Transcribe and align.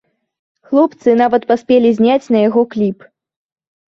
Хлопцы 0.69 1.09
нават 1.19 1.43
паспелі 1.51 1.89
зняць 1.97 2.31
на 2.37 2.41
яго 2.47 2.61
кліп. 2.73 2.99